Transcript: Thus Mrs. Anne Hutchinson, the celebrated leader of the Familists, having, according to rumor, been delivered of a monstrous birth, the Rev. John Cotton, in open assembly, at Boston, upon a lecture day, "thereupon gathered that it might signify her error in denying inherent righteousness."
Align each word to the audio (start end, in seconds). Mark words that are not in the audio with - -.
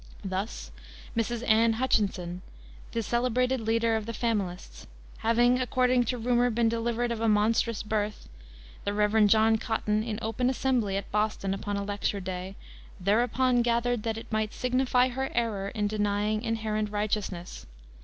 Thus 0.25 0.71
Mrs. 1.15 1.47
Anne 1.47 1.73
Hutchinson, 1.73 2.41
the 2.91 3.03
celebrated 3.03 3.61
leader 3.61 3.95
of 3.95 4.07
the 4.07 4.13
Familists, 4.15 4.87
having, 5.19 5.61
according 5.61 6.05
to 6.05 6.17
rumor, 6.17 6.49
been 6.49 6.67
delivered 6.67 7.11
of 7.11 7.21
a 7.21 7.27
monstrous 7.29 7.83
birth, 7.83 8.27
the 8.83 8.95
Rev. 8.95 9.27
John 9.27 9.59
Cotton, 9.59 10.01
in 10.01 10.17
open 10.19 10.49
assembly, 10.49 10.97
at 10.97 11.11
Boston, 11.11 11.53
upon 11.53 11.77
a 11.77 11.83
lecture 11.83 12.19
day, 12.19 12.55
"thereupon 12.99 13.61
gathered 13.61 14.01
that 14.01 14.17
it 14.17 14.31
might 14.31 14.55
signify 14.55 15.09
her 15.09 15.29
error 15.35 15.67
in 15.69 15.85
denying 15.85 16.41
inherent 16.41 16.89
righteousness." 16.89 17.67